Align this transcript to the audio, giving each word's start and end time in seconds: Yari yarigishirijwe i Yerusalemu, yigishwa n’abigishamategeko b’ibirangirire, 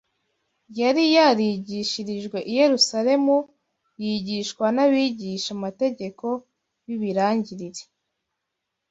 Yari 0.79 1.03
yarigishirijwe 1.15 2.37
i 2.49 2.51
Yerusalemu, 2.59 3.35
yigishwa 4.03 4.65
n’abigishamategeko 4.75 6.25
b’ibirangirire, 6.85 7.81